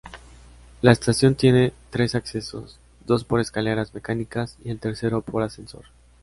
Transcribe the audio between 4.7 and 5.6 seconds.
el tercero por